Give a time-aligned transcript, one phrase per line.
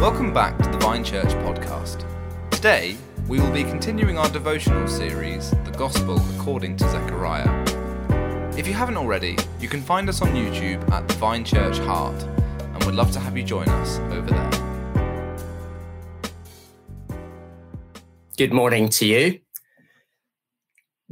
[0.00, 2.06] Welcome back to the Vine Church podcast.
[2.50, 2.96] Today,
[3.28, 8.56] we will be continuing our devotional series, The Gospel According to Zechariah.
[8.56, 12.22] If you haven't already, you can find us on YouTube at the Vine Church Heart,
[12.22, 14.50] and we'd love to have you join us over there.
[18.38, 19.40] Good morning to you.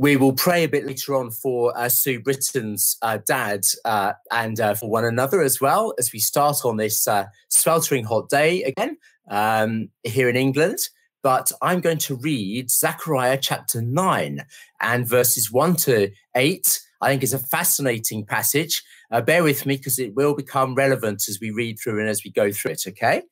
[0.00, 4.60] We will pray a bit later on for uh, Sue Britton's uh, dad uh, and
[4.60, 8.62] uh, for one another as well as we start on this uh, sweltering hot day
[8.62, 8.96] again
[9.28, 10.88] um, here in England.
[11.24, 14.44] But I'm going to read Zechariah chapter 9
[14.80, 16.80] and verses 1 to 8.
[17.00, 18.84] I think it's a fascinating passage.
[19.10, 22.22] Uh, bear with me because it will become relevant as we read through and as
[22.22, 23.22] we go through it, okay?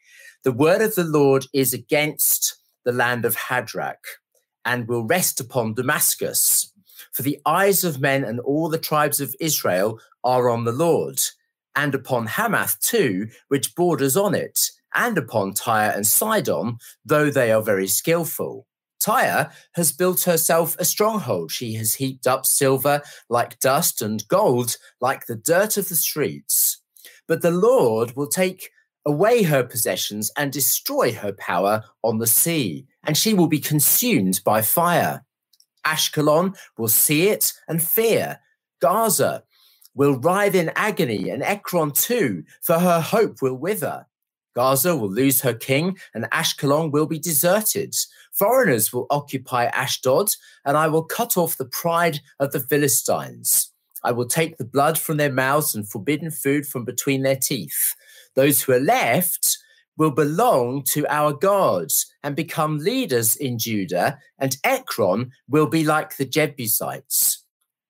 [0.43, 4.03] The word of the Lord is against the land of Hadrach
[4.67, 6.56] and will rest upon Damascus.
[7.17, 11.19] For the eyes of men and all the tribes of Israel are on the Lord,
[11.75, 17.51] and upon Hamath too, which borders on it, and upon Tyre and Sidon, though they
[17.53, 18.67] are very skillful.
[19.01, 21.51] Tyre has built herself a stronghold.
[21.51, 26.83] She has heaped up silver like dust and gold like the dirt of the streets.
[27.27, 28.69] But the Lord will take
[29.07, 34.43] away her possessions and destroy her power on the sea and she will be consumed
[34.45, 35.25] by fire.
[35.87, 38.41] Ashkelon will see it and fear.
[38.81, 39.45] Gaza
[39.95, 44.07] will writhe in agony, and Ekron too, for her hope will wither.
[44.55, 47.95] Gaza will lose her king, and Ashkelon will be deserted.
[48.33, 50.31] Foreigners will occupy Ashdod,
[50.65, 53.71] and I will cut off the pride of the Philistines.
[54.03, 57.95] I will take the blood from their mouths and forbidden food from between their teeth.
[58.35, 59.56] Those who are left
[59.97, 66.17] will belong to our gods and become leaders in Judah, and Ekron will be like
[66.17, 67.43] the Jebusites.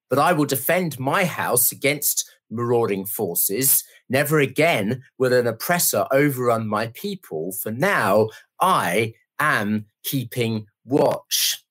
[0.09, 3.83] But I will defend my house against marauding forces.
[4.09, 8.29] Never again will an oppressor overrun my people, for now
[8.61, 11.66] I am keeping watch.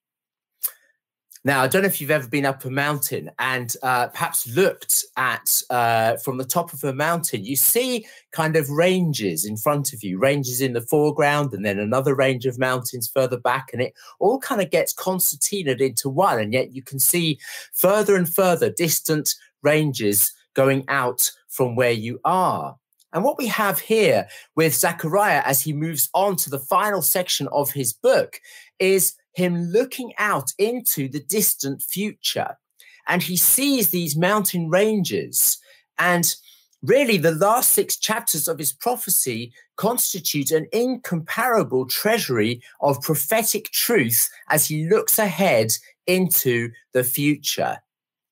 [1.45, 5.05] Now, I don't know if you've ever been up a mountain and uh, perhaps looked
[5.15, 7.45] at uh, from the top of a mountain.
[7.45, 11.77] You see kind of ranges in front of you, ranges in the foreground, and then
[11.77, 16.39] another range of mountains further back, and it all kind of gets concertinaed into one.
[16.39, 17.37] And yet you can see
[17.73, 22.75] further and further distant ranges going out from where you are.
[23.13, 27.47] And what we have here with Zechariah as he moves on to the final section
[27.49, 28.41] of his book
[28.79, 32.57] is him looking out into the distant future.
[33.07, 35.59] And he sees these mountain ranges.
[35.99, 36.33] And
[36.81, 44.29] really, the last six chapters of his prophecy constitute an incomparable treasury of prophetic truth
[44.49, 45.71] as he looks ahead
[46.07, 47.77] into the future.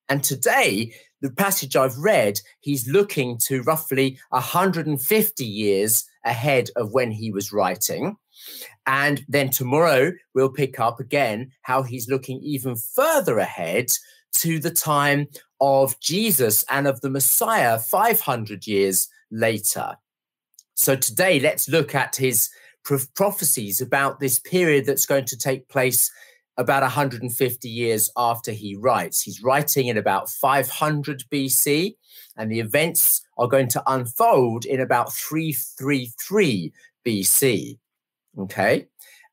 [0.09, 7.11] And today, the passage I've read, he's looking to roughly 150 years ahead of when
[7.11, 8.17] he was writing.
[8.85, 13.87] And then tomorrow we'll pick up again how he's looking even further ahead
[14.33, 15.27] to the time
[15.61, 19.95] of Jesus and of the Messiah 500 years later.
[20.75, 22.49] So today let's look at his
[23.15, 26.11] prophecies about this period that's going to take place
[26.57, 29.21] about 150 years after he writes.
[29.21, 31.95] He's writing in about 500 BC,
[32.37, 36.73] and the events are going to unfold in about 333
[37.05, 37.77] BC.
[38.37, 38.87] Okay.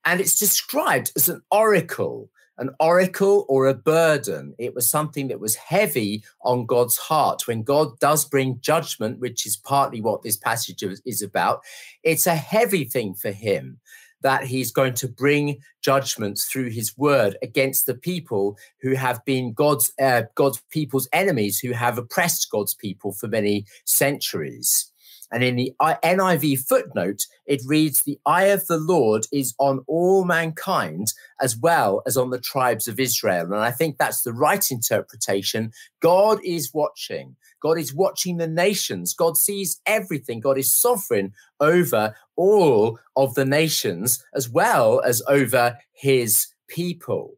[0.04, 4.54] And it's described as an oracle, an oracle or a burden.
[4.58, 7.46] It was something that was heavy on God's heart.
[7.46, 11.60] When God does bring judgment, which is partly what this passage is about,
[12.02, 13.80] it's a heavy thing for him
[14.22, 19.52] that he's going to bring judgments through his word against the people who have been
[19.52, 24.89] God's uh, God's people's enemies, who have oppressed God's people for many centuries.
[25.32, 30.24] And in the NIV footnote, it reads, The eye of the Lord is on all
[30.24, 33.46] mankind as well as on the tribes of Israel.
[33.46, 35.72] And I think that's the right interpretation.
[36.00, 37.36] God is watching.
[37.60, 39.14] God is watching the nations.
[39.14, 40.40] God sees everything.
[40.40, 47.34] God is sovereign over all of the nations as well as over his people.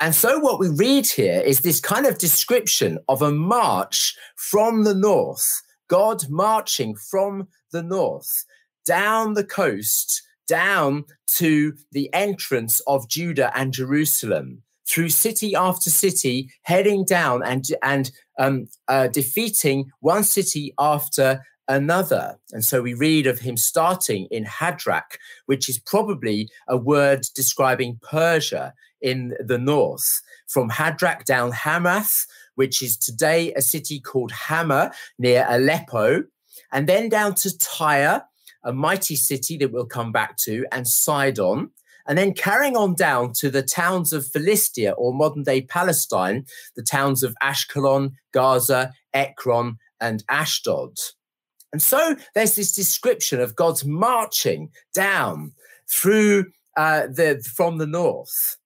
[0.00, 4.84] And so, what we read here is this kind of description of a march from
[4.84, 8.44] the north God marching from the north
[8.86, 11.04] down the coast, down
[11.36, 18.10] to the entrance of Judah and Jerusalem, through city after city, heading down and, and
[18.38, 22.38] um, uh, defeating one city after another.
[22.52, 28.00] And so we read of him starting in Hadrach, which is probably a word describing
[28.02, 30.22] Persia in the north.
[30.48, 32.26] From Hadrach down Hamath,
[32.58, 36.24] which is today a city called Hama near Aleppo,
[36.72, 38.24] and then down to Tyre,
[38.64, 41.70] a mighty city that we'll come back to, and Sidon.
[42.08, 46.82] And then carrying on down to the towns of Philistia or modern day Palestine, the
[46.82, 50.96] towns of Ashkelon, Gaza, Ekron, and Ashdod.
[51.72, 55.52] And so there's this description of God's marching down
[55.88, 56.46] through
[56.76, 58.56] uh, the from the north.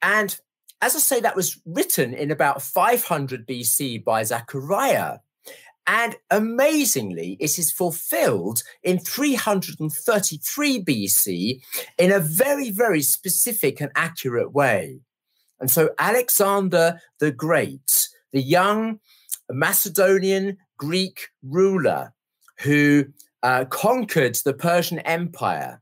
[0.00, 0.38] And
[0.80, 5.18] as I say, that was written in about 500 BC by Zechariah.
[5.86, 11.62] And amazingly, it is fulfilled in 333 BC
[11.96, 15.00] in a very, very specific and accurate way.
[15.60, 19.00] And so Alexander the Great, the young
[19.50, 22.12] Macedonian Greek ruler
[22.60, 23.06] who
[23.42, 25.80] uh, conquered the Persian Empire,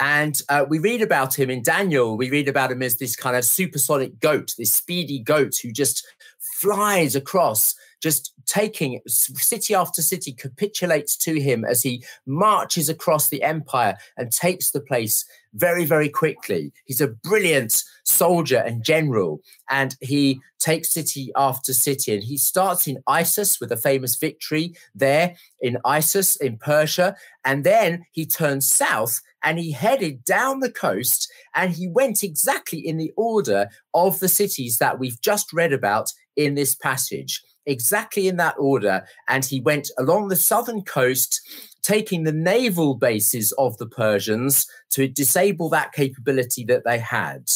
[0.00, 2.16] and uh, we read about him in Daniel.
[2.16, 6.06] We read about him as this kind of supersonic goat, this speedy goat who just
[6.38, 13.42] flies across just taking city after city capitulates to him as he marches across the
[13.42, 15.24] empire and takes the place
[15.54, 16.72] very, very quickly.
[16.84, 22.14] He's a brilliant soldier and general, and he takes city after city.
[22.14, 27.16] And he starts in Issus with a famous victory there in Issus in Persia.
[27.44, 32.78] And then he turns south and he headed down the coast and he went exactly
[32.78, 38.28] in the order of the cities that we've just read about in this passage exactly
[38.28, 39.04] in that order.
[39.28, 41.40] And he went along the southern coast,
[41.82, 47.46] taking the naval bases of the Persians to disable that capability that they had.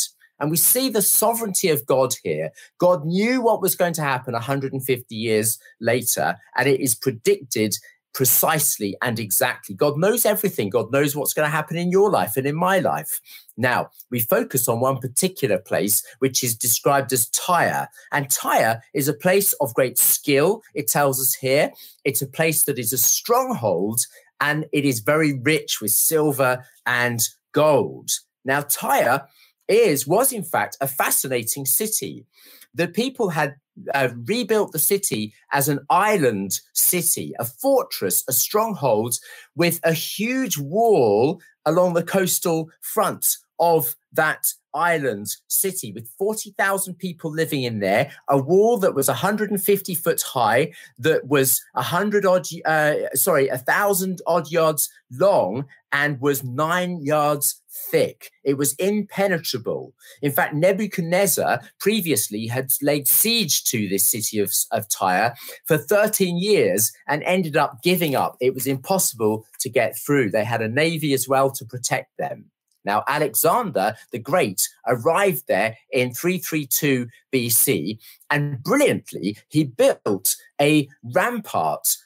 [0.41, 2.51] And we see the sovereignty of God here.
[2.79, 7.77] God knew what was going to happen 150 years later, and it is predicted
[8.15, 9.75] precisely and exactly.
[9.75, 10.71] God knows everything.
[10.71, 13.21] God knows what's going to happen in your life and in my life.
[13.57, 17.89] Now, we focus on one particular place, which is described as Tyre.
[18.13, 20.63] And Tyre is a place of great skill.
[20.75, 21.73] It tells us here
[22.05, 24.01] it's a place that is a stronghold
[24.41, 27.21] and it is very rich with silver and
[27.53, 28.11] gold.
[28.45, 29.27] Now, Tyre
[29.69, 32.27] is, was in fact a fascinating city.
[32.75, 33.57] The people had
[33.95, 39.17] uh, rebuilt the city as an island city, a fortress, a stronghold
[39.55, 47.31] with a huge wall along the coastal front of that island city with 40,000 people
[47.31, 52.95] living in there, a wall that was 150 foot high, that was 100 odd, uh,
[53.15, 58.31] sorry, a thousand odd yards long and was nine yards thick.
[58.43, 59.95] It was impenetrable.
[60.23, 65.35] In fact, Nebuchadnezzar previously had laid siege to this city of, of Tyre
[65.67, 68.37] for 13 years and ended up giving up.
[68.41, 70.31] It was impossible to get through.
[70.31, 72.51] They had a navy as well to protect them.
[72.85, 77.99] Now, Alexander the Great arrived there in 332 BC,
[78.31, 81.97] and brilliantly, he built a rampart,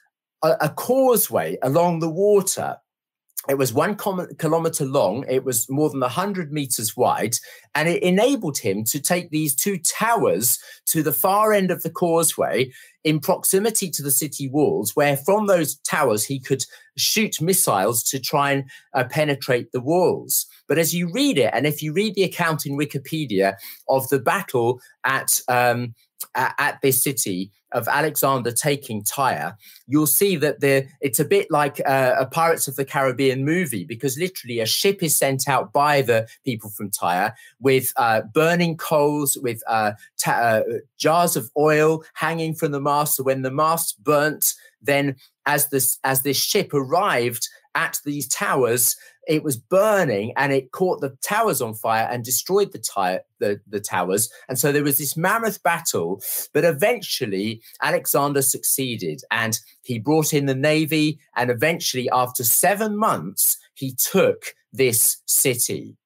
[0.42, 2.78] a, a causeway along the water
[3.48, 5.24] it was one kilometer long.
[5.26, 7.36] It was more than 100 meters wide.
[7.74, 11.90] And it enabled him to take these two towers to the far end of the
[11.90, 12.70] causeway
[13.04, 16.62] in proximity to the city walls, where from those towers he could
[16.98, 20.46] shoot missiles to try and uh, penetrate the walls.
[20.66, 23.54] But as you read it, and if you read the account in Wikipedia
[23.88, 25.94] of the battle at um,
[26.34, 29.56] at this city of Alexander taking Tyre,
[29.86, 33.84] you'll see that the it's a bit like uh, a Pirates of the Caribbean movie
[33.84, 38.76] because literally a ship is sent out by the people from Tyre with uh, burning
[38.76, 39.92] coals, with uh,
[40.26, 40.62] uh,
[40.98, 43.16] jars of oil hanging from the mast.
[43.16, 48.96] So when the mast burnt, then as this as this ship arrived at these towers,
[49.28, 53.78] it was burning and it caught the towers on fire and destroyed the, the, the
[53.78, 54.30] towers.
[54.48, 56.22] And so there was this mammoth battle,
[56.54, 61.20] but eventually Alexander succeeded and he brought in the navy.
[61.36, 65.96] And eventually, after seven months, he took this city.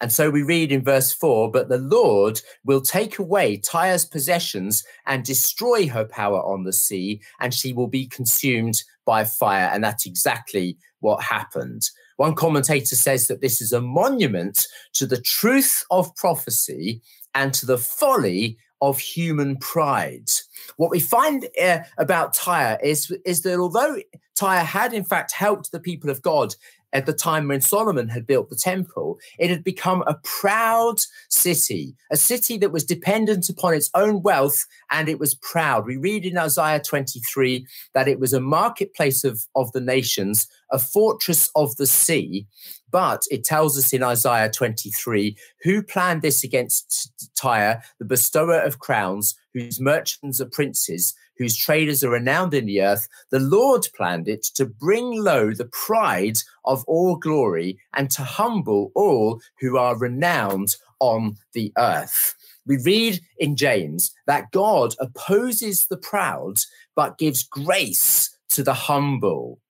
[0.00, 4.84] And so we read in verse 4 But the Lord will take away Tyre's possessions
[5.06, 9.70] and destroy her power on the sea, and she will be consumed by fire.
[9.72, 11.88] And that's exactly what happened.
[12.16, 17.02] One commentator says that this is a monument to the truth of prophecy
[17.34, 20.28] and to the folly of human pride.
[20.76, 23.96] What we find uh, about Tyre is, is that although
[24.34, 26.54] Tyre had in fact helped the people of God
[26.92, 30.96] at the time when Solomon had built the temple, it had become a proud
[31.28, 35.86] city, a city that was dependent upon its own wealth and it was proud.
[35.86, 40.78] We read in Isaiah 23 that it was a marketplace of, of the nations, a
[40.78, 42.46] fortress of the sea.
[42.90, 48.78] But it tells us in Isaiah 23 who planned this against Tyre, the bestower of
[48.78, 53.08] crowns, whose merchants are princes, whose traders are renowned in the earth.
[53.30, 58.92] The Lord planned it to bring low the pride of all glory and to humble
[58.94, 62.34] all who are renowned on the earth.
[62.66, 66.58] We read in James that God opposes the proud,
[66.94, 69.60] but gives grace to the humble.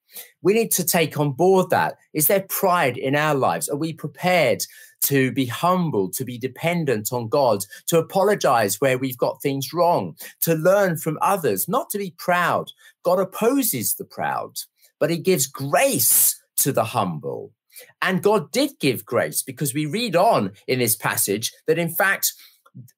[0.42, 1.96] We need to take on board that.
[2.12, 3.68] Is there pride in our lives?
[3.68, 4.64] Are we prepared
[5.02, 10.16] to be humble, to be dependent on God, to apologize where we've got things wrong,
[10.42, 12.72] to learn from others, not to be proud?
[13.02, 14.58] God opposes the proud,
[14.98, 17.52] but he gives grace to the humble.
[18.00, 22.32] And God did give grace because we read on in this passage that, in fact,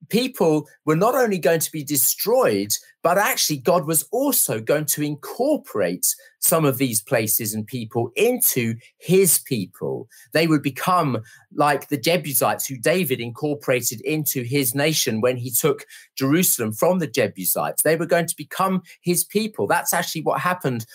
[0.08, 2.70] people were not only going to be destroyed,
[3.02, 6.06] but actually God was also going to incorporate
[6.40, 10.08] some of these places and people into his people.
[10.32, 15.84] They would become like the Jebusites who David incorporated into his nation when he took
[16.16, 17.82] Jerusalem from the Jebusites.
[17.82, 19.66] They were going to become his people.
[19.66, 20.86] That's actually what happened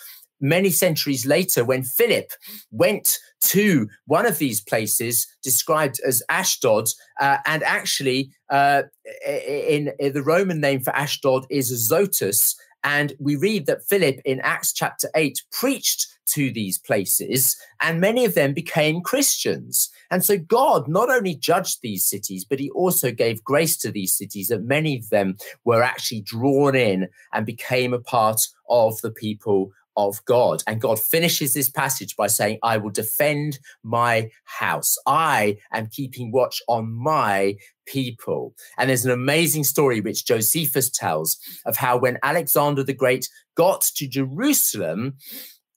[0.43, 2.31] many centuries later, when Philip
[2.71, 8.83] went to one of these places described as Ashdod, uh, and actually uh,
[9.25, 14.41] in, in, the Roman name for Ashdod is Azotus, and we read that Philip in
[14.41, 19.89] Acts chapter 8 preached to these places, and many of them became Christians.
[20.11, 24.15] And so God not only judged these cities, but he also gave grace to these
[24.17, 29.11] cities, that many of them were actually drawn in and became a part of the
[29.11, 30.63] people of God.
[30.67, 34.97] And God finishes this passage by saying, I will defend my house.
[35.05, 38.55] I am keeping watch on my people.
[38.77, 43.81] And there's an amazing story which Josephus tells of how when Alexander the Great got
[43.81, 45.15] to Jerusalem,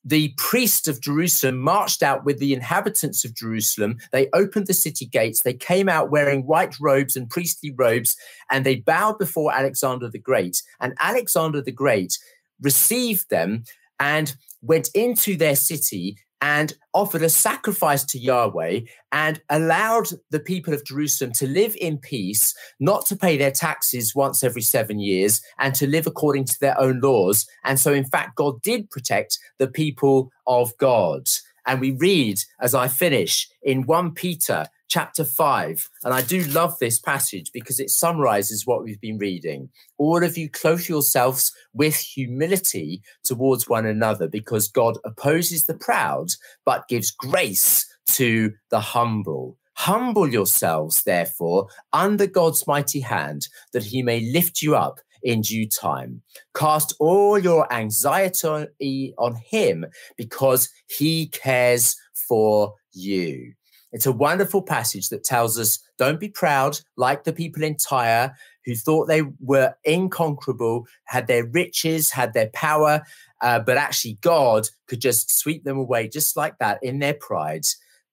[0.07, 3.99] the priest of Jerusalem marched out with the inhabitants of Jerusalem.
[4.13, 5.43] They opened the city gates.
[5.43, 8.17] They came out wearing white robes and priestly robes,
[8.49, 10.63] and they bowed before Alexander the Great.
[10.81, 12.19] And Alexander the Great
[12.61, 13.65] received them
[14.01, 20.75] and went into their city and offered a sacrifice to Yahweh and allowed the people
[20.75, 25.41] of Jerusalem to live in peace, not to pay their taxes once every seven years,
[25.59, 27.47] and to live according to their own laws.
[27.65, 31.27] And so, in fact, God did protect the people of God.
[31.67, 35.89] And we read, as I finish, in 1 Peter chapter 5.
[36.05, 39.69] And I do love this passage because it summarizes what we've been reading.
[39.99, 46.29] All of you clothe yourselves with humility towards one another because God opposes the proud
[46.65, 49.57] but gives grace to the humble.
[49.75, 55.69] Humble yourselves, therefore, under God's mighty hand, that he may lift you up in due
[55.69, 56.23] time.
[56.55, 59.85] Cast all your anxiety on him
[60.17, 61.97] because he cares
[62.29, 63.53] for you.
[63.97, 68.37] It's a wonderful passage that tells us don't be proud like the people in Tyre
[68.67, 73.01] who thought they were inconquerable, had their riches, had their power,
[73.41, 77.65] uh, but actually God could just sweep them away just like that in their pride.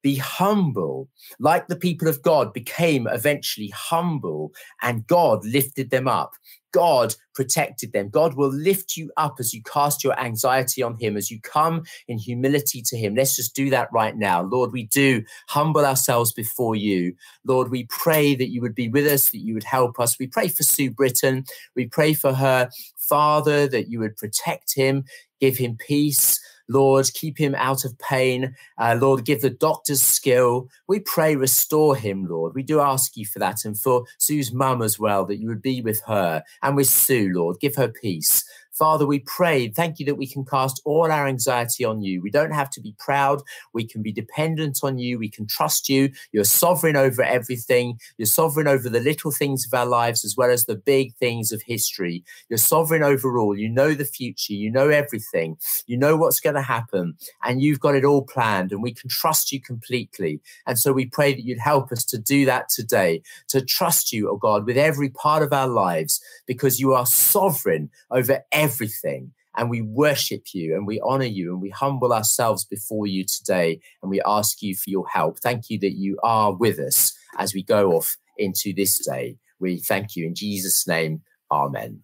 [0.02, 6.32] Be humble, like the people of God became eventually humble, and God lifted them up.
[6.74, 8.08] God protected them.
[8.08, 11.84] God will lift you up as you cast your anxiety on Him, as you come
[12.08, 13.14] in humility to Him.
[13.14, 14.42] Let's just do that right now.
[14.42, 17.14] Lord, we do humble ourselves before you.
[17.46, 20.18] Lord, we pray that you would be with us, that you would help us.
[20.18, 21.44] We pray for Sue Britton.
[21.76, 25.04] We pray for her father, that you would protect him,
[25.40, 26.40] give him peace.
[26.68, 28.54] Lord, keep him out of pain.
[28.78, 30.68] Uh, Lord, give the doctors skill.
[30.88, 32.54] We pray, restore him, Lord.
[32.54, 35.62] We do ask you for that and for Sue's mum as well, that you would
[35.62, 37.60] be with her and with Sue, Lord.
[37.60, 38.44] Give her peace.
[38.74, 42.20] Father, we pray, thank you that we can cast all our anxiety on you.
[42.20, 43.40] We don't have to be proud.
[43.72, 45.16] We can be dependent on you.
[45.16, 46.10] We can trust you.
[46.32, 48.00] You're sovereign over everything.
[48.18, 51.52] You're sovereign over the little things of our lives as well as the big things
[51.52, 52.24] of history.
[52.48, 53.56] You're sovereign over all.
[53.56, 54.54] You know the future.
[54.54, 55.56] You know everything.
[55.86, 57.14] You know what's going to happen.
[57.44, 58.72] And you've got it all planned.
[58.72, 60.40] And we can trust you completely.
[60.66, 64.28] And so we pray that you'd help us to do that today, to trust you,
[64.30, 69.32] oh God, with every part of our lives, because you are sovereign over everything everything.
[69.56, 73.80] And we worship you and we honor you and we humble ourselves before you today.
[74.02, 75.38] And we ask you for your help.
[75.38, 79.36] Thank you that you are with us as we go off into this day.
[79.60, 81.22] We thank you in Jesus' name.
[81.52, 82.02] Amen.